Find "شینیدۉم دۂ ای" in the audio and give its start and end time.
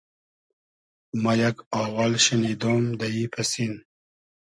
2.23-3.23